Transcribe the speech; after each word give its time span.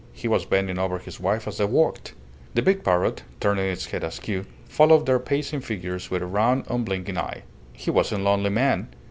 He 0.13 0.27
was 0.27 0.45
bending 0.45 0.79
over 0.79 0.97
his 0.97 1.19
wife 1.19 1.47
as 1.47 1.59
they 1.59 1.65
walked. 1.65 2.15
The 2.55 2.63
big 2.63 2.83
parrot, 2.83 3.21
turning 3.39 3.65
its 3.69 3.85
head 3.85 4.03
askew, 4.03 4.47
followed 4.67 5.05
their 5.05 5.19
pacing 5.19 5.61
figures 5.61 6.09
with 6.09 6.23
a 6.23 6.25
round, 6.25 6.63
unblinking 6.69 7.19
eye. 7.19 7.43
"He 7.73 7.91
was 7.91 8.11
a 8.11 8.17
lonely 8.17 8.49
man. 8.49 8.87